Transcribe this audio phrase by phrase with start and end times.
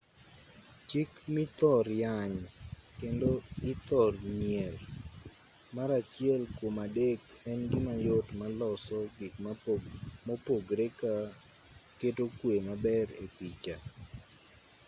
[0.89, 2.35] chik mithor yany
[2.99, 3.31] kendo
[3.71, 4.75] ithor nyier
[5.75, 9.33] mar achiel kuom adek en gima yot maloso gik
[10.27, 11.13] mopogre ka
[11.99, 13.75] keto kwe maber e picha